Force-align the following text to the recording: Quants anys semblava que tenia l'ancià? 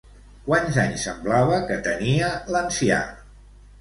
Quants 0.45 0.77
anys 0.83 1.03
semblava 1.09 1.59
que 1.67 1.77
tenia 1.89 2.31
l'ancià? 2.57 3.03